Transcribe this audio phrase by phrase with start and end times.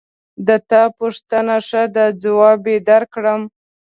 [0.47, 3.41] د تا پوښتنه ښه ده ځواب یې درکوم